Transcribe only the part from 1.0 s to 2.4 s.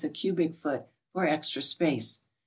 for extra space.